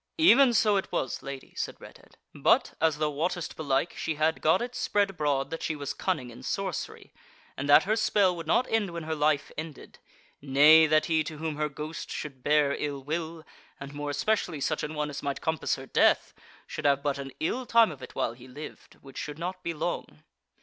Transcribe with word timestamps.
"Even 0.17 0.51
so 0.51 0.77
it 0.77 0.91
was, 0.91 1.21
lady," 1.21 1.53
said 1.55 1.79
Redhead; 1.79 2.17
"but, 2.33 2.73
as 2.81 2.97
thou 2.97 3.11
wottest 3.11 3.55
belike, 3.55 3.93
she 3.95 4.15
had 4.15 4.41
got 4.41 4.59
it 4.59 4.73
spread 4.73 5.11
abroad 5.11 5.51
that 5.51 5.61
she 5.61 5.75
was 5.75 5.93
cunning 5.93 6.31
in 6.31 6.41
sorcery, 6.41 7.13
and 7.55 7.69
that 7.69 7.83
her 7.83 7.95
spell 7.95 8.35
would 8.35 8.47
not 8.47 8.65
end 8.71 8.89
when 8.89 9.03
her 9.03 9.13
life 9.13 9.51
ended; 9.59 9.99
nay, 10.41 10.87
that 10.87 11.05
he 11.05 11.23
to 11.23 11.37
whom 11.37 11.55
her 11.57 11.69
ghost 11.69 12.09
should 12.09 12.41
bear 12.41 12.73
ill 12.79 13.03
will, 13.03 13.45
and 13.79 13.93
more 13.93 14.09
especially 14.09 14.59
such 14.59 14.81
an 14.81 14.95
one 14.95 15.11
as 15.11 15.21
might 15.21 15.39
compass 15.39 15.75
her 15.75 15.85
death, 15.85 16.33
should 16.65 16.85
have 16.85 17.03
but 17.03 17.19
an 17.19 17.31
ill 17.39 17.67
time 17.67 17.91
of 17.91 18.01
it 18.01 18.15
while 18.15 18.33
he 18.33 18.47
lived, 18.47 18.95
which 19.01 19.19
should 19.19 19.37
not 19.37 19.61
be 19.61 19.71
long. 19.71 20.23